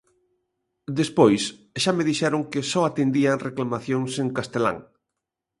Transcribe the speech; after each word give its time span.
Despois 0.99 1.43
xa 1.81 1.91
me 1.97 2.07
dixeron 2.09 2.41
que 2.51 2.67
só 2.71 2.81
atendían 2.85 3.43
reclamacións 3.47 4.11
en 4.23 4.27
castelán. 4.37 4.77